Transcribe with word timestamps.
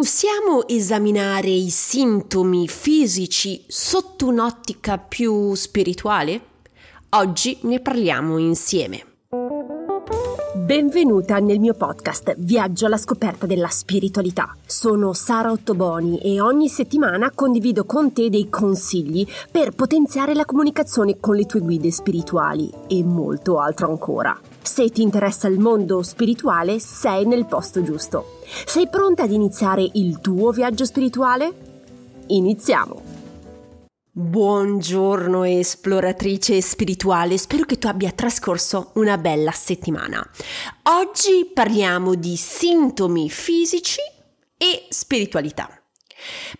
Possiamo 0.00 0.68
esaminare 0.68 1.48
i 1.48 1.70
sintomi 1.70 2.68
fisici 2.68 3.64
sotto 3.66 4.28
un'ottica 4.28 4.96
più 4.96 5.52
spirituale? 5.54 6.40
Oggi 7.16 7.58
ne 7.62 7.80
parliamo 7.80 8.38
insieme. 8.38 9.04
Benvenuta 10.54 11.40
nel 11.40 11.58
mio 11.58 11.74
podcast 11.74 12.36
Viaggio 12.38 12.86
alla 12.86 12.96
scoperta 12.96 13.46
della 13.46 13.66
spiritualità. 13.66 14.56
Sono 14.64 15.14
Sara 15.14 15.50
Ottoboni 15.50 16.20
e 16.20 16.40
ogni 16.40 16.68
settimana 16.68 17.32
condivido 17.34 17.84
con 17.84 18.12
te 18.12 18.30
dei 18.30 18.48
consigli 18.48 19.26
per 19.50 19.72
potenziare 19.72 20.32
la 20.32 20.44
comunicazione 20.44 21.18
con 21.18 21.34
le 21.34 21.44
tue 21.44 21.58
guide 21.58 21.90
spirituali 21.90 22.70
e 22.86 23.02
molto 23.02 23.58
altro 23.58 23.88
ancora. 23.88 24.40
Se 24.68 24.90
ti 24.90 25.00
interessa 25.00 25.48
il 25.48 25.58
mondo 25.58 26.02
spirituale, 26.02 26.78
sei 26.78 27.24
nel 27.24 27.46
posto 27.46 27.82
giusto. 27.82 28.40
Sei 28.66 28.86
pronta 28.86 29.22
ad 29.22 29.32
iniziare 29.32 29.88
il 29.94 30.20
tuo 30.20 30.52
viaggio 30.52 30.84
spirituale? 30.84 31.52
Iniziamo! 32.26 33.00
Buongiorno 34.12 35.44
esploratrice 35.44 36.60
spirituale, 36.60 37.38
spero 37.38 37.64
che 37.64 37.78
tu 37.78 37.86
abbia 37.86 38.12
trascorso 38.12 38.90
una 38.96 39.16
bella 39.16 39.52
settimana. 39.52 40.24
Oggi 40.82 41.50
parliamo 41.52 42.14
di 42.14 42.36
sintomi 42.36 43.30
fisici 43.30 44.00
e 44.58 44.86
spiritualità. 44.90 45.70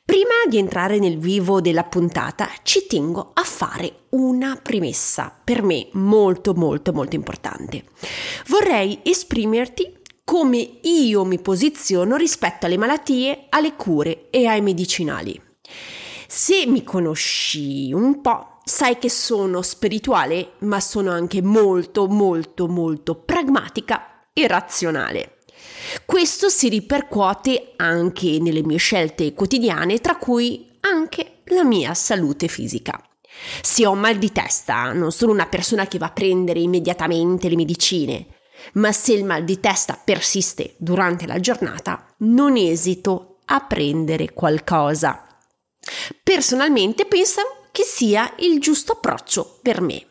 Prima 0.04 0.46
di 0.48 0.58
entrare 0.58 0.98
nel 0.98 1.18
vivo 1.18 1.60
della 1.60 1.84
puntata 1.84 2.48
ci 2.62 2.86
tengo 2.86 3.30
a 3.34 3.42
fare 3.42 4.04
una 4.10 4.58
premessa, 4.62 5.36
per 5.42 5.62
me 5.62 5.88
molto 5.92 6.54
molto 6.54 6.92
molto 6.92 7.16
importante. 7.16 7.84
Vorrei 8.46 9.00
esprimerti 9.02 9.96
come 10.24 10.78
io 10.82 11.24
mi 11.24 11.40
posiziono 11.40 12.16
rispetto 12.16 12.66
alle 12.66 12.76
malattie, 12.76 13.46
alle 13.48 13.74
cure 13.74 14.28
e 14.30 14.46
ai 14.46 14.60
medicinali. 14.60 15.40
Se 16.26 16.66
mi 16.66 16.84
conosci 16.84 17.92
un 17.92 18.20
po', 18.20 18.58
sai 18.62 18.98
che 18.98 19.08
sono 19.08 19.62
spirituale, 19.62 20.52
ma 20.58 20.78
sono 20.80 21.10
anche 21.10 21.40
molto 21.40 22.06
molto 22.06 22.68
molto 22.68 23.14
pragmatica 23.14 24.28
e 24.34 24.46
razionale. 24.46 25.37
Questo 26.04 26.48
si 26.48 26.68
ripercuote 26.68 27.72
anche 27.76 28.38
nelle 28.40 28.62
mie 28.62 28.78
scelte 28.78 29.32
quotidiane, 29.34 29.98
tra 30.00 30.16
cui 30.16 30.76
anche 30.80 31.42
la 31.46 31.64
mia 31.64 31.94
salute 31.94 32.48
fisica. 32.48 33.02
Se 33.62 33.86
ho 33.86 33.94
mal 33.94 34.18
di 34.18 34.32
testa, 34.32 34.92
non 34.92 35.12
sono 35.12 35.32
una 35.32 35.46
persona 35.46 35.86
che 35.86 35.98
va 35.98 36.06
a 36.06 36.12
prendere 36.12 36.60
immediatamente 36.60 37.48
le 37.48 37.56
medicine, 37.56 38.26
ma 38.74 38.92
se 38.92 39.12
il 39.12 39.24
mal 39.24 39.44
di 39.44 39.60
testa 39.60 40.00
persiste 40.02 40.74
durante 40.78 41.26
la 41.26 41.38
giornata, 41.38 42.14
non 42.18 42.56
esito 42.56 43.38
a 43.46 43.60
prendere 43.60 44.32
qualcosa. 44.32 45.24
Personalmente 46.22 47.06
penso 47.06 47.40
che 47.70 47.82
sia 47.84 48.34
il 48.38 48.60
giusto 48.60 48.92
approccio 48.92 49.58
per 49.62 49.80
me. 49.80 50.04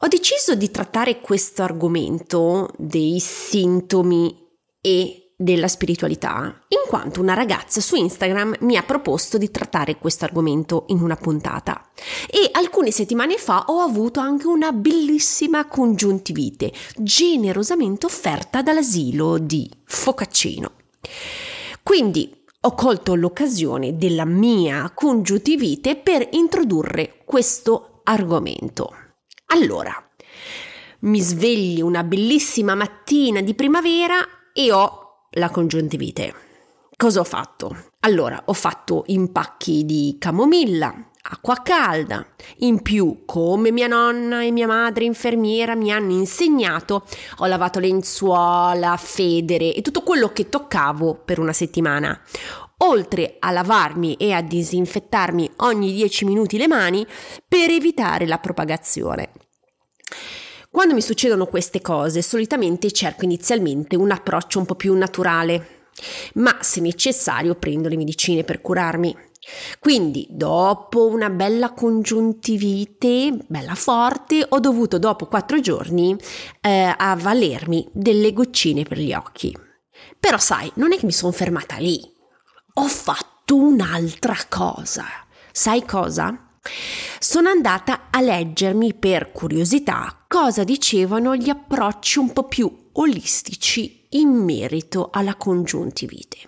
Ho 0.00 0.08
deciso 0.08 0.54
di 0.54 0.70
trattare 0.70 1.20
questo 1.20 1.62
argomento 1.62 2.70
dei 2.76 3.20
sintomi 3.20 4.36
e 4.80 5.24
della 5.36 5.68
spiritualità, 5.68 6.64
in 6.68 6.88
quanto 6.88 7.20
una 7.20 7.34
ragazza 7.34 7.80
su 7.80 7.96
Instagram 7.96 8.56
mi 8.60 8.76
ha 8.76 8.82
proposto 8.82 9.38
di 9.38 9.50
trattare 9.50 9.98
questo 9.98 10.24
argomento 10.24 10.84
in 10.88 11.00
una 11.00 11.16
puntata. 11.16 11.90
E 12.30 12.48
alcune 12.52 12.90
settimane 12.90 13.36
fa 13.36 13.64
ho 13.68 13.80
avuto 13.80 14.20
anche 14.20 14.46
una 14.46 14.72
bellissima 14.72 15.66
congiuntivite, 15.66 16.72
generosamente 16.96 18.06
offerta 18.06 18.62
dall'asilo 18.62 19.38
di 19.38 19.68
Focaccino. 19.84 20.72
Quindi 21.82 22.42
ho 22.60 22.74
colto 22.74 23.14
l'occasione 23.14 23.96
della 23.96 24.24
mia 24.24 24.90
congiuntivite 24.94 25.96
per 25.96 26.26
introdurre 26.32 27.20
questo 27.24 28.00
argomento. 28.04 29.03
Allora, 29.46 29.94
mi 31.00 31.20
sveglio 31.20 31.86
una 31.86 32.02
bellissima 32.02 32.74
mattina 32.74 33.40
di 33.40 33.54
primavera 33.54 34.16
e 34.52 34.72
ho 34.72 35.26
la 35.32 35.50
congiuntivite. 35.50 36.34
Cosa 36.96 37.20
ho 37.20 37.24
fatto? 37.24 37.90
Allora, 38.00 38.40
ho 38.46 38.52
fatto 38.52 39.04
impacchi 39.06 39.84
di 39.84 40.16
camomilla, 40.18 41.10
acqua 41.22 41.60
calda. 41.62 42.24
In 42.58 42.82
più, 42.82 43.24
come 43.24 43.70
mia 43.72 43.86
nonna 43.86 44.42
e 44.42 44.50
mia 44.50 44.66
madre 44.66 45.04
infermiera 45.04 45.74
mi 45.74 45.90
hanno 45.92 46.12
insegnato, 46.12 47.04
ho 47.38 47.46
lavato 47.46 47.78
lenzuola, 47.80 48.96
federe 48.96 49.74
e 49.74 49.82
tutto 49.82 50.02
quello 50.02 50.32
che 50.32 50.48
toccavo 50.48 51.14
per 51.14 51.38
una 51.38 51.52
settimana. 51.52 52.20
Oltre 52.78 53.36
a 53.38 53.50
lavarmi 53.50 54.14
e 54.14 54.32
a 54.32 54.42
disinfettarmi 54.42 55.50
ogni 55.58 55.92
10 55.92 56.24
minuti 56.24 56.58
le 56.58 56.66
mani 56.66 57.06
per 57.46 57.70
evitare 57.70 58.26
la 58.26 58.38
propagazione. 58.38 59.30
Quando 60.70 60.94
mi 60.94 61.02
succedono 61.02 61.46
queste 61.46 61.80
cose, 61.80 62.20
solitamente 62.20 62.90
cerco 62.90 63.24
inizialmente 63.24 63.94
un 63.94 64.10
approccio 64.10 64.58
un 64.58 64.66
po' 64.66 64.74
più 64.74 64.92
naturale, 64.94 65.84
ma 66.34 66.58
se 66.62 66.80
necessario 66.80 67.54
prendo 67.54 67.88
le 67.88 67.96
medicine 67.96 68.42
per 68.42 68.60
curarmi. 68.60 69.16
Quindi, 69.78 70.26
dopo 70.30 71.06
una 71.06 71.30
bella 71.30 71.72
congiuntivite, 71.72 73.38
bella 73.46 73.76
forte, 73.76 74.44
ho 74.48 74.58
dovuto 74.58 74.98
dopo 74.98 75.26
quattro 75.26 75.60
giorni 75.60 76.16
eh, 76.60 76.92
avvalermi 76.96 77.90
delle 77.92 78.32
goccine 78.32 78.82
per 78.82 78.98
gli 78.98 79.12
occhi. 79.12 79.56
Però 80.18 80.38
sai, 80.38 80.72
non 80.74 80.92
è 80.92 80.98
che 80.98 81.06
mi 81.06 81.12
sono 81.12 81.30
fermata 81.30 81.76
lì. 81.76 82.13
Ho 82.76 82.88
fatto 82.88 83.54
un'altra 83.54 84.36
cosa. 84.48 85.04
Sai 85.52 85.84
cosa? 85.84 86.36
Sono 87.20 87.48
andata 87.48 88.08
a 88.10 88.20
leggermi 88.20 88.94
per 88.94 89.30
curiosità 89.30 90.24
cosa 90.26 90.64
dicevano 90.64 91.36
gli 91.36 91.48
approcci 91.48 92.18
un 92.18 92.32
po' 92.32 92.48
più 92.48 92.88
olistici 92.94 94.06
in 94.10 94.30
merito 94.30 95.10
alla 95.12 95.36
congiuntivite. 95.36 96.38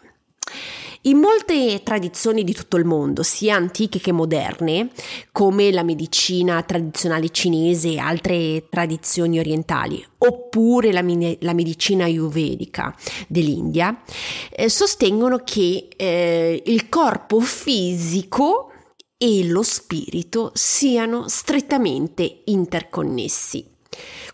In 1.02 1.18
molte 1.18 1.82
tradizioni 1.82 2.42
di 2.42 2.52
tutto 2.52 2.76
il 2.76 2.84
mondo, 2.84 3.22
sia 3.22 3.54
antiche 3.54 4.00
che 4.00 4.12
moderne, 4.12 4.90
come 5.30 5.70
la 5.70 5.82
medicina 5.82 6.62
tradizionale 6.62 7.30
cinese 7.30 7.92
e 7.92 7.98
altre 7.98 8.68
tradizioni 8.68 9.38
orientali, 9.38 10.04
oppure 10.18 10.92
la, 10.92 11.04
la 11.40 11.52
medicina 11.52 12.04
ayurvedica 12.04 12.94
dell'India, 13.28 14.02
eh, 14.50 14.68
sostengono 14.68 15.42
che 15.44 15.88
eh, 15.96 16.62
il 16.64 16.88
corpo 16.88 17.40
fisico 17.40 18.72
e 19.18 19.46
lo 19.46 19.62
spirito 19.62 20.50
siano 20.54 21.28
strettamente 21.28 22.42
interconnessi. 22.46 23.75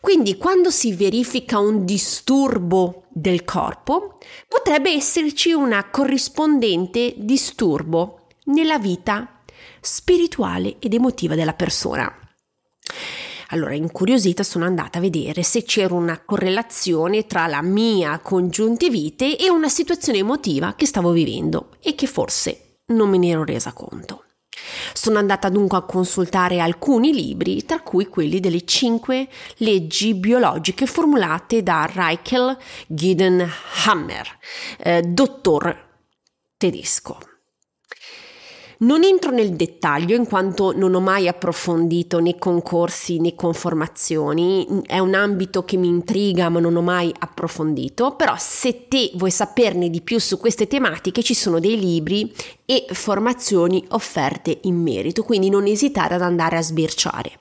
Quindi 0.03 0.37
quando 0.37 0.73
si 0.73 0.95
verifica 0.95 1.61
un 1.61 1.85
disturbo 1.85 3.05
del 3.09 3.45
corpo, 3.45 4.19
potrebbe 4.49 4.91
esserci 4.91 5.53
una 5.53 5.91
corrispondente 5.91 7.15
disturbo 7.19 8.27
nella 8.47 8.81
vita 8.81 9.39
spirituale 9.81 10.75
ed 10.81 10.93
emotiva 10.93 11.37
della 11.37 11.53
persona. 11.53 12.13
Allora, 13.51 13.75
incuriosita, 13.75 14.43
sono 14.43 14.65
andata 14.65 14.99
a 14.99 15.03
vedere 15.03 15.45
se 15.45 15.63
c'era 15.63 15.95
una 15.95 16.21
correlazione 16.21 17.25
tra 17.27 17.47
la 17.47 17.63
mia 17.63 18.19
congiuntivite 18.19 19.39
e 19.39 19.51
una 19.51 19.69
situazione 19.69 20.19
emotiva 20.19 20.75
che 20.75 20.87
stavo 20.87 21.13
vivendo 21.13 21.77
e 21.81 21.95
che 21.95 22.09
forse 22.09 22.81
non 22.87 23.09
me 23.09 23.19
ne 23.19 23.29
ero 23.29 23.45
resa 23.45 23.73
conto. 23.73 24.22
Sono 25.03 25.19
andata 25.19 25.49
dunque 25.49 25.79
a 25.79 25.83
consultare 25.83 26.61
alcuni 26.61 27.13
libri, 27.13 27.65
tra 27.65 27.81
cui 27.81 28.07
quelli 28.07 28.39
delle 28.39 28.65
cinque 28.65 29.27
leggi 29.57 30.15
biologiche 30.15 30.87
formulate 30.87 31.65
da 31.65 31.91
Reichel 31.93 32.57
Gidenhammer, 32.87 34.39
eh, 34.79 35.03
dottor 35.03 35.77
tedesco. 36.57 37.32
Non 38.83 39.05
entro 39.05 39.31
nel 39.31 39.53
dettaglio 39.53 40.17
in 40.17 40.27
quanto 40.27 40.77
non 40.77 40.95
ho 40.95 41.01
mai 41.01 41.29
approfondito 41.29 42.19
né 42.19 42.37
concorsi 42.37 43.21
né 43.21 43.37
conformazioni, 43.37 44.67
è 44.87 44.99
un 44.99 45.15
ambito 45.15 45.65
che 45.65 45.77
mi 45.77 45.87
intriga 45.87 46.49
ma 46.49 46.59
non 46.59 46.75
ho 46.75 46.83
mai 46.83 47.15
approfondito, 47.17 48.17
però 48.17 48.35
se 48.37 48.89
te 48.89 49.13
vuoi 49.15 49.31
saperne 49.31 49.89
di 49.89 50.01
più 50.01 50.19
su 50.19 50.37
queste 50.37 50.67
tematiche 50.67 51.23
ci 51.23 51.35
sono 51.35 51.61
dei 51.61 51.79
libri 51.79 52.35
e 52.67 52.87
formazioni 52.91 53.85
offerte 53.91 54.59
in 54.63 54.75
merito, 54.83 55.23
quindi 55.23 55.49
non 55.49 55.67
esitare 55.67 56.17
ad 56.17 56.23
andare 56.23 56.57
a 56.57 56.63
sbirciare. 56.63 57.39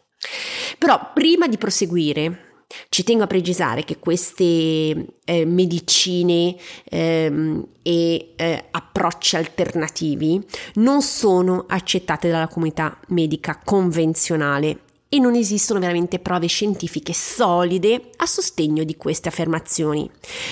Però 0.78 1.10
prima 1.12 1.48
di 1.48 1.58
proseguire 1.58 2.51
ci 2.90 3.04
tengo 3.04 3.24
a 3.24 3.28
precisare 3.28 3.84
che 3.84 4.00
queste 4.00 4.44
eh, 4.44 5.46
medicine 5.46 6.56
ehm, 6.86 7.66
e 7.82 8.34
eh, 8.36 8.66
approcci 8.72 9.36
alternativi 9.36 10.44
non 10.76 11.02
sono 11.02 11.66
accettate 11.68 12.30
dalla 12.30 12.48
comunità 12.48 12.98
medica 13.08 13.60
convenzionale 13.64 14.80
e 15.14 15.20
non 15.20 15.36
esistono 15.36 15.82
veramente 15.82 16.20
prove 16.20 16.48
scientifiche 16.48 17.12
solide 17.12 18.12
a 18.16 18.26
sostegno 18.26 18.86
di 18.86 18.96
queste 18.96 19.28
affermazioni. 19.28 20.10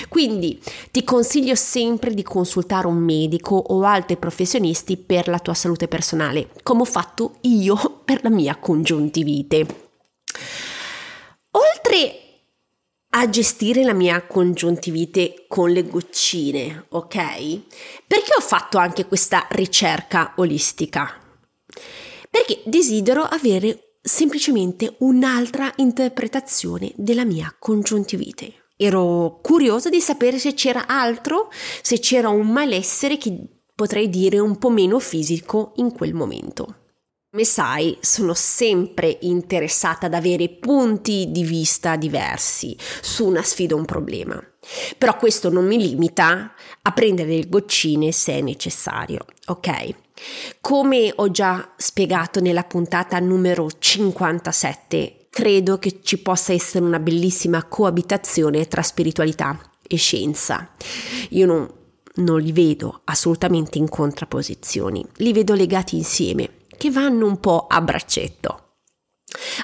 Quindi 0.10 0.62
ti 0.92 1.06
consiglio 1.06 1.56
sempre 1.56 2.14
di 2.14 2.24
consultare 2.24 2.86
un 2.86 2.98
medico 2.98 3.56
o 3.56 3.84
altri 3.84 4.18
professionisti 4.18 4.98
per 4.98 5.30
la 5.30 5.40
tua 5.40 5.54
salute 5.54 5.88
personale, 5.88 6.50
come 6.62 6.82
ho 6.82 6.86
fatto 6.86 7.36
io 7.44 8.02
per 8.04 8.20
la 8.22 8.30
mia 8.30 8.58
congiuntivite. 8.58 9.66
Oltre 11.52 12.20
a 13.20 13.30
gestire 13.30 13.84
la 13.84 13.92
mia 13.92 14.26
congiuntivite 14.26 15.44
con 15.50 15.72
le 15.72 15.86
goccine, 15.86 16.86
ok? 16.88 17.16
Perché 18.08 18.32
ho 18.38 18.42
fatto 18.42 18.78
anche 18.78 19.08
questa 19.08 19.46
ricerca 19.50 20.36
olistica? 20.38 21.20
Perché 22.30 22.62
desidero 22.64 23.24
avere 23.24 23.98
semplicemente 24.02 24.96
un'altra 25.00 25.70
interpretazione 25.78 26.94
della 26.96 27.26
mia 27.26 27.54
congiuntivite. 27.60 28.54
Ero 28.78 29.40
curiosa 29.44 29.90
di 29.90 30.00
sapere 30.00 30.40
se 30.40 30.54
c'era 30.54 30.88
altro, 30.88 31.50
se 31.82 32.00
c'era 32.00 32.30
un 32.30 32.48
malessere 32.48 33.18
che 33.18 33.38
potrei 33.76 34.08
dire 34.08 34.40
un 34.40 34.58
po' 34.58 34.70
meno 34.70 34.98
fisico 34.98 35.74
in 35.76 35.92
quel 35.92 36.14
momento. 36.14 36.89
Come 37.32 37.46
sai, 37.46 37.96
sono 38.02 38.34
sempre 38.34 39.20
interessata 39.22 40.08
ad 40.08 40.16
avere 40.16 40.50
punti 40.50 41.28
di 41.30 41.44
vista 41.44 41.96
diversi 41.96 42.76
su 43.02 43.28
una 43.28 43.44
sfida 43.44 43.76
o 43.76 43.78
un 43.78 43.86
problema. 43.86 44.44
Però 44.98 45.16
questo 45.16 45.52
non 45.52 45.68
mi 45.68 45.78
limita 45.78 46.52
a 46.82 46.92
prendere 46.92 47.36
le 47.36 47.48
goccine 47.48 48.12
se 48.12 48.34
è 48.34 48.42
necessario, 48.42 49.28
ok? 49.46 49.94
Come 50.60 51.14
ho 51.16 51.30
già 51.30 51.72
spiegato 51.78 52.40
nella 52.40 52.64
puntata 52.64 53.20
numero 53.20 53.70
57, 53.78 55.28
credo 55.30 55.78
che 55.78 56.00
ci 56.02 56.18
possa 56.18 56.52
essere 56.52 56.84
una 56.84 57.00
bellissima 57.00 57.64
coabitazione 57.66 58.68
tra 58.68 58.82
spiritualità 58.82 59.56
e 59.88 59.98
scienza. 59.98 60.72
Io 61.30 61.46
non, 61.46 61.72
non 62.16 62.42
li 62.42 62.52
vedo 62.52 63.02
assolutamente 63.04 63.78
in 63.78 63.88
contrapposizioni, 63.88 65.06
li 65.18 65.32
vedo 65.32 65.54
legati 65.54 65.96
insieme, 65.96 66.58
che 66.80 66.90
vanno 66.90 67.28
un 67.28 67.40
po' 67.40 67.68
a 67.68 67.82
braccetto. 67.82 68.70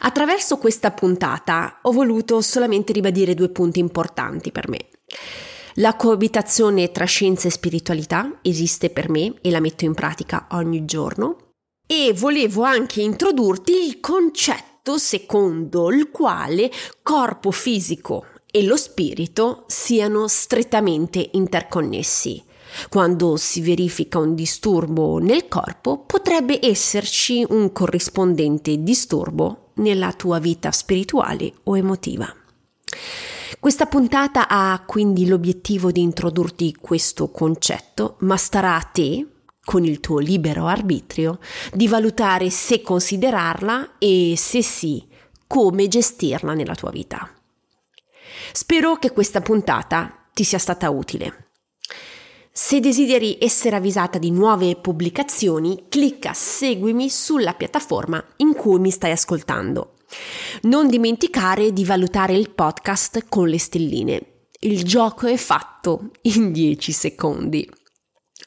Attraverso 0.02 0.58
questa 0.58 0.92
puntata 0.92 1.80
ho 1.84 1.92
voluto 1.92 2.42
solamente 2.42 2.94
ribadire 2.94 3.34
due 3.34 3.50
punti 3.50 3.80
importanti 3.80 4.52
per 4.52 4.68
me. 4.70 4.90
La 5.76 5.96
coabitazione 5.96 6.92
tra 6.92 7.06
scienza 7.06 7.48
e 7.48 7.52
spiritualità 7.52 8.40
esiste 8.42 8.90
per 8.90 9.10
me 9.10 9.36
e 9.42 9.50
la 9.50 9.62
metto 9.62 9.86
in 9.86 9.94
pratica 9.94 10.48
ogni 10.52 10.86
giorno. 10.86 11.54
E 11.88 12.14
volevo 12.14 12.64
anche 12.64 13.02
introdurti 13.02 13.72
il 13.72 14.00
concetto 14.00 14.98
secondo 14.98 15.90
il 15.92 16.12
quale 16.12 16.70
corpo 17.02 17.52
fisico 17.52 18.26
e 18.52 18.64
lo 18.64 18.78
spirito 18.78 19.64
siano 19.68 20.28
strettamente 20.28 21.30
interconnessi. 21.34 22.44
Quando 22.90 23.38
si 23.38 23.62
verifica 23.62 24.20
un 24.20 24.36
disturbo 24.36 25.18
nel 25.20 25.48
corpo, 25.48 26.00
potrebbe 26.00 26.60
esserci 26.62 27.46
un 27.50 27.72
corrispondente 27.72 28.82
disturbo 28.84 29.72
nella 29.76 30.14
tua 30.14 30.40
vita 30.40 30.72
spirituale 30.72 31.54
o 31.64 31.78
emotiva. 31.78 32.34
Questa 33.60 33.86
puntata 33.86 34.48
ha 34.48 34.84
quindi 34.86 35.28
l'obiettivo 35.28 35.92
di 35.92 36.02
introdurti 36.02 36.76
questo 36.80 37.30
concetto, 37.32 38.18
ma 38.20 38.38
starà 38.38 38.76
a 38.76 38.82
te, 38.82 39.26
con 39.64 39.84
il 39.84 40.00
tuo 40.00 40.20
libero 40.20 40.68
arbitrio, 40.68 41.40
di 41.74 41.88
valutare 41.88 42.50
se 42.50 42.82
considerarla 42.82 43.98
e 43.98 44.36
se 44.38 44.62
sì, 44.62 45.08
come 45.48 45.88
gestirla 45.88 46.54
nella 46.54 46.76
tua 46.76 46.92
vita. 46.92 47.30
Spero 48.52 48.96
che 48.98 49.12
questa 49.12 49.42
puntata 49.42 50.28
ti 50.34 50.44
sia 50.44 50.60
stata 50.60 50.90
utile. 50.90 51.45
Se 52.58 52.80
desideri 52.80 53.38
essere 53.42 53.76
avvisata 53.76 54.18
di 54.18 54.32
nuove 54.32 54.78
pubblicazioni, 54.78 55.88
clicca 55.90 56.32
seguimi 56.32 57.10
sulla 57.10 57.54
piattaforma 57.54 58.24
in 58.38 58.54
cui 58.54 58.80
mi 58.80 58.92
stai 58.92 59.12
ascoltando 59.12 59.96
non 60.62 60.88
dimenticare 60.88 61.74
di 61.74 61.84
valutare 61.84 62.34
il 62.34 62.52
podcast 62.52 63.26
con 63.28 63.50
le 63.50 63.60
stelline. 63.60 64.48
Il 64.62 64.86
gioco 64.86 65.28
è 65.28 65.36
fatto 65.36 66.12
in 66.22 66.54
10 66.54 66.94
secondi. 66.94 67.70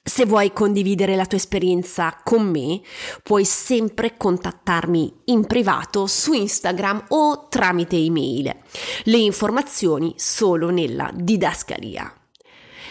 Se 0.02 0.25
vuoi 0.25 0.55
condividere 0.55 1.14
la 1.14 1.26
tua 1.26 1.37
esperienza 1.37 2.19
con 2.25 2.49
me, 2.49 2.81
puoi 3.22 3.44
sempre 3.44 4.16
contattarmi 4.16 5.12
in 5.26 5.46
privato 5.46 6.06
su 6.06 6.32
Instagram 6.32 7.05
o 7.08 7.46
tramite 7.49 7.96
email. 7.96 8.56
Le 9.05 9.19
informazioni 9.19 10.14
solo 10.16 10.70
nella 10.70 11.10
didascalia. 11.14 12.18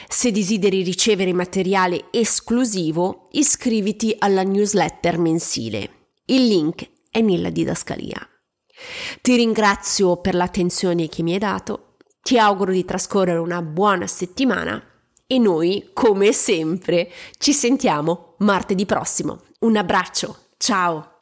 Se 0.10 0.32
desideri 0.32 0.84
ricevere 0.84 1.34
materiale 1.34 2.06
esclusivo, 2.12 3.28
iscriviti 3.32 4.16
alla 4.18 4.44
newsletter 4.44 5.18
mensile. 5.18 5.90
Il 6.26 6.46
link 6.46 6.90
è 7.12 7.22
nella 7.22 7.50
didascalia. 7.50 8.28
Ti 9.22 9.36
ringrazio 9.36 10.18
per 10.18 10.36
l'attenzione 10.36 11.10
che 11.10 11.24
mi 11.24 11.34
hai 11.34 11.40
dato, 11.40 11.96
ti 12.22 12.38
auguro 12.38 12.72
di 12.72 12.86
trascorrere 12.86 13.40
una 13.40 13.62
buona 13.62 14.08
settimana 14.08 14.82
e 15.26 15.38
noi, 15.40 15.90
come 15.94 16.32
sempre, 16.32 17.12
ci 17.38 17.54
sentiamo 17.54 18.36
martedì 18.40 18.86
prossimo. 18.86 19.42
Un 19.60 19.76
abbraccio, 19.76 20.38
ciao! 20.58 21.17